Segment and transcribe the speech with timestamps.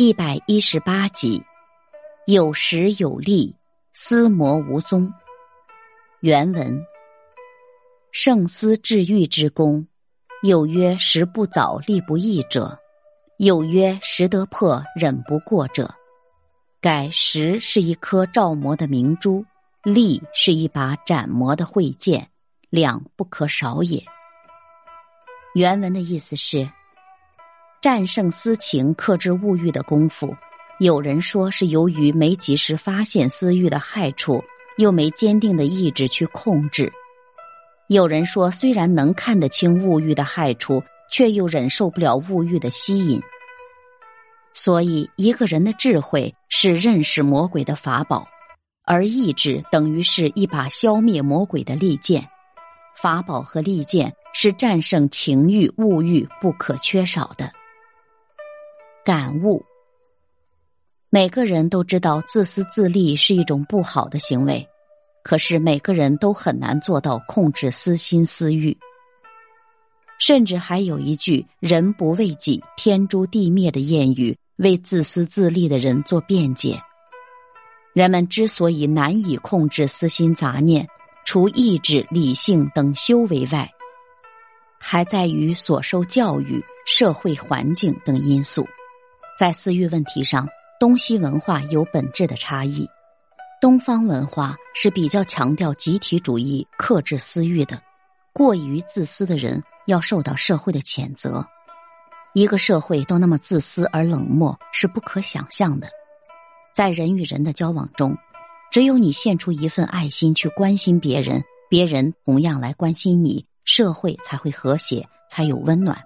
[0.00, 1.42] 一百一十八集，
[2.28, 3.52] 有时有力，
[3.94, 5.12] 思魔无踪。
[6.20, 6.80] 原文：
[8.12, 9.84] 圣思治愈之功，
[10.44, 12.78] 有曰时不早，力不易者；
[13.38, 15.92] 有曰时得破，忍不过者。
[16.80, 19.44] 改时是一颗照魔的明珠，
[19.82, 22.24] 力是一把斩魔的慧剑，
[22.70, 24.00] 两不可少也。
[25.56, 26.70] 原文的意思是。
[27.80, 30.34] 战胜私情、克制物欲的功夫，
[30.80, 34.42] 有人说是由于没及时发现私欲的害处，
[34.78, 36.90] 又没坚定的意志去控制；
[37.86, 43.22] 有人说虽然能看得清物欲的害处，却又忍受不了物欲的吸引。
[44.52, 48.26] 所以，一个人的智慧是认识魔鬼的法宝，
[48.84, 52.28] 而意志等于是一把消灭魔鬼的利剑。
[53.00, 57.48] 法宝和利剑是战胜情欲、物欲不可缺少的。
[59.08, 59.64] 感悟：
[61.08, 64.68] 每个人都知道自私自利是一种不好的行为，
[65.24, 68.76] 可是每个人都很难做到控制私心私欲。
[70.18, 76.78] 甚至还有一句“人不为己，天诛地灭”的谚语，为自私自利的人做辩解。
[77.94, 80.86] 人们之所以难以控制私心杂念，
[81.24, 83.70] 除意志、理性等修为外，
[84.78, 88.68] 还在于所受教育、社会环境等因素。
[89.38, 90.48] 在私欲问题上，
[90.80, 92.84] 东西文化有本质的差异。
[93.60, 97.80] 东方文化是比较强调集体主义、克制私欲的，
[98.32, 101.46] 过于自私的人要受到社会的谴责。
[102.34, 105.88] 一个社会都那么自私而冷漠，是不可想象的。
[106.74, 108.18] 在人与人的交往中，
[108.72, 115.96] 只有你献出一份爱心去关心别人，别人同样来关心你，社会才会和谐，才有温暖。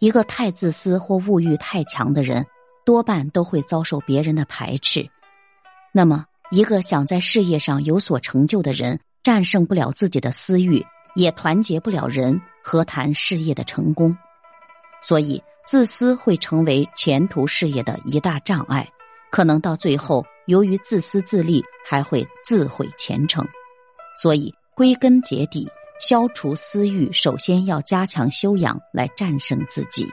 [0.00, 2.44] 一个太自私或物欲太强的人，
[2.86, 5.06] 多半都会遭受别人的排斥。
[5.92, 10.82] 那么，一个想在事业上有所成就的人，战胜不了自己的私欲，
[11.16, 14.16] 也团结不了人，何谈事业的成功？
[15.02, 18.88] 所以，自私会成为前途事业的一大障碍，
[19.30, 23.46] 可能到最后，由于自私自利，还会自毁前程。
[24.18, 25.68] 所以，归根结底。
[26.00, 30.06] 消除私欲，首先要加强修养，来战胜自己。